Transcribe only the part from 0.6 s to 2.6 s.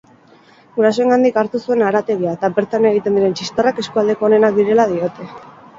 Gurasoengandik hartu zuen harategia eta